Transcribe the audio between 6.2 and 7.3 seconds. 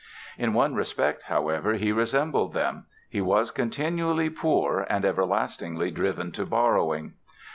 to borrowing.